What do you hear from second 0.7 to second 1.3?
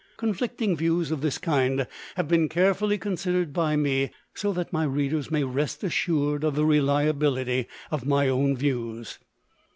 views of